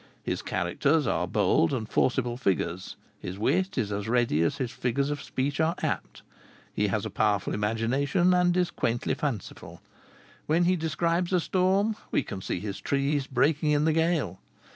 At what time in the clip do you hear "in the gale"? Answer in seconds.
13.69-14.39